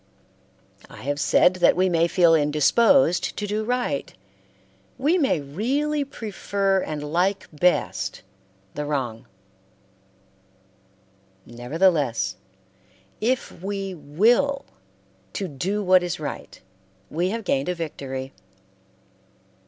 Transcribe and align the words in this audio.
I 0.89 1.03
have 1.03 1.19
said 1.19 1.57
that 1.57 1.75
we 1.75 1.87
may 1.87 2.07
feel 2.07 2.33
indisposed 2.33 3.37
to 3.37 3.45
do 3.45 3.63
right; 3.63 4.11
we 4.97 5.19
may 5.19 5.39
really 5.41 6.03
prefer 6.03 6.79
and 6.81 7.03
like 7.13 7.47
best 7.53 8.23
the 8.73 8.85
wrong; 8.85 9.27
nevertheless 11.45 12.35
if 13.19 13.51
we 13.61 13.93
will 13.93 14.65
to 15.33 15.47
do 15.47 15.83
what 15.83 16.01
is 16.01 16.19
right 16.19 16.59
we 17.11 17.29
have 17.29 17.43
gained 17.43 17.69
a 17.69 17.75
victory. 17.75 18.33